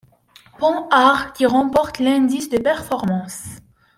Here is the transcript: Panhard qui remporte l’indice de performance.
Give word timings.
Panhard 0.57 1.31
qui 1.33 1.45
remporte 1.45 1.99
l’indice 1.99 2.49
de 2.49 2.57
performance. 2.57 3.59